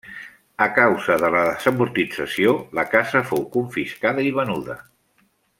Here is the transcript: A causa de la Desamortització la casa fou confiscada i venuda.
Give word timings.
A 0.65 0.67
causa 0.77 1.17
de 1.23 1.29
la 1.35 1.43
Desamortització 1.49 2.57
la 2.81 2.87
casa 2.97 3.25
fou 3.33 3.47
confiscada 3.59 4.29
i 4.31 4.37
venuda. 4.43 4.83